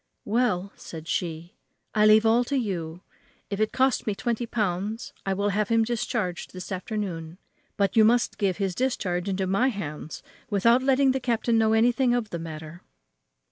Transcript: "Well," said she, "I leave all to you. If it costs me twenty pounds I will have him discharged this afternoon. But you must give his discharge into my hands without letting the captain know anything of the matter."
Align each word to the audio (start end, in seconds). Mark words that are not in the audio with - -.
"Well," 0.25 0.73
said 0.75 1.07
she, 1.07 1.53
"I 1.93 2.07
leave 2.07 2.25
all 2.25 2.43
to 2.45 2.55
you. 2.57 3.01
If 3.51 3.59
it 3.59 3.71
costs 3.71 4.07
me 4.07 4.15
twenty 4.15 4.47
pounds 4.47 5.13
I 5.27 5.35
will 5.35 5.49
have 5.49 5.69
him 5.69 5.83
discharged 5.83 6.53
this 6.53 6.71
afternoon. 6.71 7.37
But 7.77 7.95
you 7.95 8.03
must 8.03 8.39
give 8.39 8.57
his 8.57 8.73
discharge 8.73 9.29
into 9.29 9.45
my 9.45 9.67
hands 9.67 10.23
without 10.49 10.81
letting 10.81 11.11
the 11.11 11.19
captain 11.19 11.59
know 11.59 11.73
anything 11.73 12.15
of 12.15 12.31
the 12.31 12.39
matter." 12.39 12.81